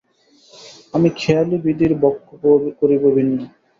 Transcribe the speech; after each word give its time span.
আমি 0.93 1.09
খেয়ালী-বিধির 1.17 1.93
বক্ষ 2.03 2.27
করিব 2.79 3.03
ভিন্ন। 3.15 3.37